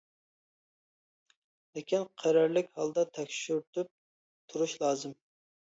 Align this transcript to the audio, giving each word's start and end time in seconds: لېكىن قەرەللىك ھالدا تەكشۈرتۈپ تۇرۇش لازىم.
لېكىن 1.31 2.09
قەرەللىك 2.23 2.73
ھالدا 2.81 3.05
تەكشۈرتۈپ 3.21 3.95
تۇرۇش 4.51 4.77
لازىم. 4.85 5.19